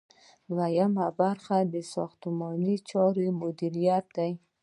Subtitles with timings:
[0.49, 4.31] دوهم برخه د ساختماني چارو مدیریت دی.